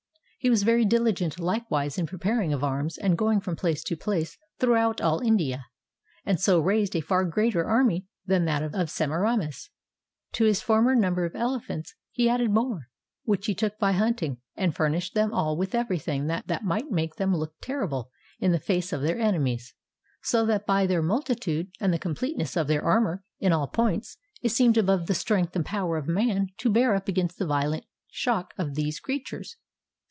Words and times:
He 0.43 0.49
was 0.49 0.63
very 0.63 0.85
dihgent 0.87 1.37
likewise 1.39 1.99
in 1.99 2.07
preparing 2.07 2.51
of 2.51 2.63
arms 2.63 2.97
and 2.97 3.15
going 3.15 3.41
from 3.41 3.55
place 3.55 3.83
to 3.83 3.95
place 3.95 4.39
throughout 4.57 4.99
all 4.99 5.19
India, 5.19 5.67
and 6.25 6.39
so 6.39 6.59
raised 6.59 6.95
a 6.95 6.99
far 7.01 7.25
greater 7.25 7.63
army 7.63 8.07
than 8.25 8.45
that 8.45 8.63
of 8.73 8.89
Semiramis. 8.89 9.69
To 10.31 10.45
his 10.45 10.59
former 10.59 10.95
number 10.95 11.25
of 11.25 11.35
elephants 11.35 11.93
he 12.09 12.27
added 12.27 12.49
more, 12.49 12.87
which 13.23 13.45
he 13.45 13.53
took 13.53 13.77
by 13.77 13.91
hunting, 13.91 14.39
and 14.55 14.73
furnished 14.75 15.13
them 15.13 15.31
all 15.31 15.55
with 15.55 15.75
everything 15.75 16.25
that 16.25 16.63
might 16.65 16.89
make 16.89 17.17
them 17.17 17.35
look 17.35 17.53
terrible 17.61 18.09
in 18.39 18.51
the 18.51 18.57
face 18.57 18.91
of 18.91 19.03
their 19.03 19.19
enemies; 19.19 19.75
so 20.23 20.43
that 20.47 20.65
by 20.65 20.87
their 20.87 21.03
multitude 21.03 21.67
and 21.79 21.93
the 21.93 21.99
completeness 21.99 22.57
of 22.57 22.65
their 22.65 22.83
armor 22.83 23.23
in 23.39 23.53
all 23.53 23.67
points 23.67 24.17
it 24.41 24.49
seemed 24.49 24.75
above 24.79 25.05
the 25.05 25.13
strength 25.13 25.55
and 25.55 25.67
power 25.67 25.97
of 25.97 26.07
man 26.07 26.47
to 26.57 26.71
bear 26.71 26.95
up 26.95 27.07
against 27.07 27.37
the 27.37 27.45
violent 27.45 27.85
shock 28.09 28.55
of 28.57 28.73
these 28.73 28.99
creatures. 28.99 29.57